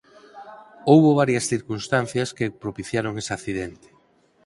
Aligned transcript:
Houbo 0.91 1.09
varias 1.21 1.45
circunstancias 1.53 2.29
que 2.37 2.55
propiciaron 2.63 3.13
ese 3.21 3.31
accidente. 3.37 3.87